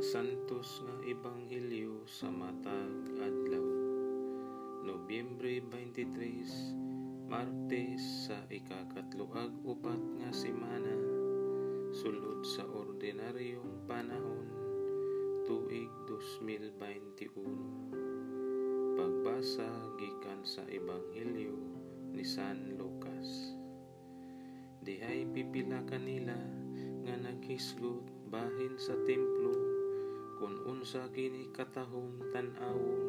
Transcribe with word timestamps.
Santos 0.00 0.80
nga 0.80 0.96
Ebanghelyo 1.04 2.08
sa 2.08 2.32
matag 2.32 3.20
adlaw. 3.20 3.68
Nobyembre 4.80 5.60
23, 5.60 7.28
Martes 7.28 8.00
sa 8.24 8.40
ikakatluag 8.48 9.60
upat 9.60 10.00
nga 10.24 10.32
semana 10.32 10.96
sulod 11.92 12.40
sa 12.48 12.64
ordinaryong 12.64 13.84
panahon 13.84 14.48
tuig 15.44 15.92
2021. 16.08 18.96
Pagbasa 18.96 19.68
gikan 20.00 20.40
sa 20.48 20.64
Ebanghelyo 20.64 21.60
ni 22.16 22.24
San 22.24 22.72
Lucas. 22.80 23.52
Dihay 24.80 25.28
pipila 25.28 25.84
kanila 25.84 26.40
nga 27.04 27.20
naghisgot 27.20 28.08
bahin 28.32 28.80
sa 28.80 28.96
templo 29.04 29.59
unsa 30.80 31.12
kini 31.12 31.52
katahong 31.52 32.32
tan-awon 32.32 33.04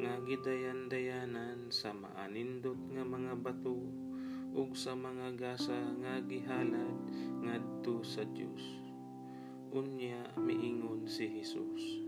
nga 0.00 0.24
gidayan-dayanan 0.24 1.68
sa 1.68 1.92
maanindot 1.92 2.80
nga 2.96 3.04
mga 3.04 3.36
bato 3.44 3.76
ug 4.56 4.72
sa 4.72 4.96
mga 4.96 5.36
gasa 5.36 5.76
nga 6.00 6.24
gihalad 6.24 6.96
ngadto 7.44 8.00
sa 8.00 8.24
Dios. 8.24 8.80
Unya 9.76 10.32
miingon 10.40 11.04
si 11.04 11.28
Hesus. 11.28 12.00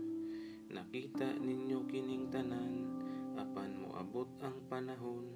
Nakita 0.73 1.29
ninyo 1.45 1.85
kining 1.85 2.33
tanan 2.33 2.89
apan 3.37 3.77
moabot 3.77 4.33
ang 4.41 4.65
panahon 4.65 5.29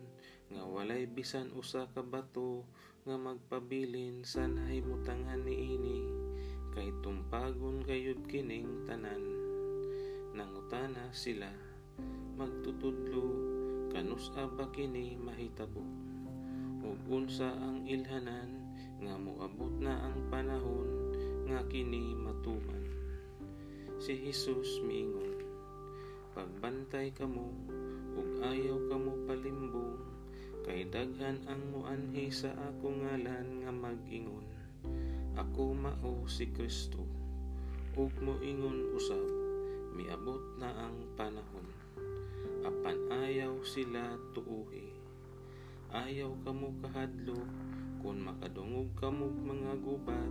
nga 0.50 0.66
walay 0.66 1.06
bisan 1.06 1.54
usa 1.54 1.86
ka 1.94 2.02
bato 2.02 2.66
nga 3.06 3.14
magpabilin 3.14 4.26
sa 4.26 4.50
nahimutangan 4.50 5.46
niini 5.46 6.02
kay 6.74 6.90
tumpagon 7.06 7.86
kayod 7.86 8.26
kining 8.26 8.90
tanan 8.90 9.41
nangutana 10.32 11.12
sila 11.12 11.52
magtutudlo 12.40 13.26
kanus 13.92 14.32
ba 14.32 14.66
kini 14.72 15.20
mahitabo. 15.20 15.84
Ug 16.82 16.98
unsa 17.12 17.52
ang 17.60 17.84
ilhanan 17.86 18.50
nga 19.04 19.20
moabot 19.20 19.76
na 19.84 20.00
ang 20.08 20.18
panahon 20.32 20.90
nga 21.52 21.60
kini 21.68 22.16
matuman. 22.16 22.82
Si 24.02 24.16
Hesus 24.18 24.82
miingon 24.88 25.44
pagbantay 26.32 27.12
kamo 27.12 27.52
ug 28.16 28.30
ayaw 28.40 28.80
kamo 28.88 29.28
palimbong 29.28 30.00
kay 30.64 30.88
daghan 30.88 31.44
ang 31.52 31.60
muanhi 31.76 32.32
sa 32.32 32.56
ako 32.56 33.04
ngalan 33.04 33.68
nga 33.68 33.72
mag-ingon. 33.76 34.48
Ako 35.36 35.76
mao 35.76 36.24
si 36.32 36.48
Kristo 36.56 37.04
ug 38.00 38.16
moingon 38.24 38.96
usab 38.96 39.51
miabot 40.22 40.62
na 40.62 40.70
ang 40.78 41.18
panahon 41.18 41.66
apan 42.62 42.94
ayaw 43.10 43.58
sila 43.66 44.22
tuuhi. 44.38 44.94
Ayaw 45.90 46.38
kamo 46.46 46.78
kahadlok 46.78 47.50
kung 48.06 48.30
makadungog 48.30 48.94
kamo 49.02 49.34
mga 49.34 49.82
gubat 49.82 50.30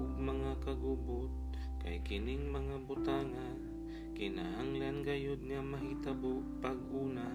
ug 0.00 0.16
mga 0.16 0.64
kagubot 0.64 1.28
kay 1.84 2.00
kining 2.08 2.48
mga 2.48 2.80
butanga 2.88 3.52
kinahanglan 4.16 5.04
gayud 5.04 5.44
nga 5.44 5.60
mahitabo 5.60 6.40
pag-una. 6.64 7.28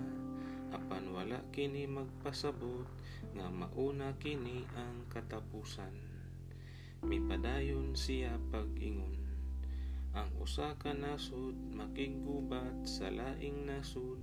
Apan 0.74 1.14
wala 1.14 1.46
kini 1.54 1.86
magpasabot 1.86 2.90
nga 3.38 3.54
mauna 3.54 4.18
kini 4.18 4.66
ang 4.74 5.06
katapusan. 5.14 5.94
Mipadayon 7.06 7.94
siya 7.94 8.42
pag-ingon. 8.50 9.23
Ang 10.14 10.30
usa 10.46 10.78
ka 10.78 10.94
nasod 10.94 11.58
makigubat 11.74 12.86
sa 12.86 13.10
laing 13.10 13.66
nasod. 13.66 14.22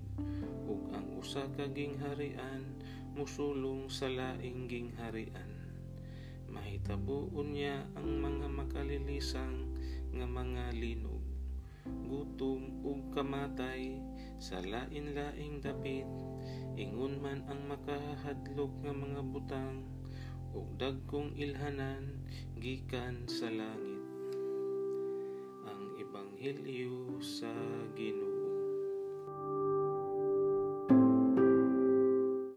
Ug 0.70 0.86
ang 0.94 1.18
usa 1.18 1.50
ka 1.58 1.66
gingharian 1.66 2.78
musulong 3.18 3.90
sa 3.90 4.06
laing 4.06 4.70
gingharian. 4.70 5.50
Mahitabo 6.46 7.34
unya 7.34 7.90
ang 7.98 8.22
mga 8.22 8.46
makalilisang 8.46 9.66
nga 10.14 10.30
mga 10.30 10.78
linog. 10.78 11.26
Gutom 12.06 12.86
ug 12.86 13.10
kamatay 13.10 13.98
sa 14.38 14.62
lain-laing 14.62 15.58
dapit. 15.58 16.06
Ingon 16.78 17.18
man 17.18 17.42
ang 17.50 17.66
makahadlok 17.66 18.78
nga 18.86 18.94
mga 18.94 19.26
butang 19.26 19.82
ug 20.54 20.70
dagkong 20.78 21.34
ilhanan 21.34 22.22
gikan 22.62 23.26
sa 23.26 23.50
langit 23.50 23.99
ang 26.40 26.56
ebanghelyo 26.56 27.20
sa 27.20 27.52
Ginoo 27.52 27.69